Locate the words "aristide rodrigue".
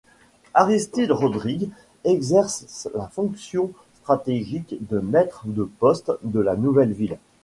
0.55-1.69